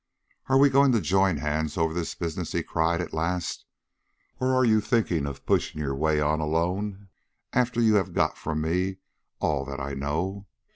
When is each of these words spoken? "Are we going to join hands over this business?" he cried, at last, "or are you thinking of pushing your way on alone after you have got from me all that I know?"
"Are 0.49 0.57
we 0.57 0.71
going 0.71 0.91
to 0.93 0.99
join 0.99 1.37
hands 1.37 1.77
over 1.77 1.93
this 1.93 2.15
business?" 2.15 2.53
he 2.53 2.63
cried, 2.63 3.01
at 3.01 3.13
last, 3.13 3.65
"or 4.39 4.55
are 4.55 4.65
you 4.65 4.81
thinking 4.81 5.27
of 5.27 5.45
pushing 5.45 5.79
your 5.79 5.93
way 5.93 6.19
on 6.19 6.39
alone 6.39 7.09
after 7.53 7.79
you 7.79 7.93
have 8.01 8.11
got 8.15 8.35
from 8.35 8.61
me 8.61 8.97
all 9.39 9.63
that 9.65 9.79
I 9.79 9.93
know?" 9.93 10.47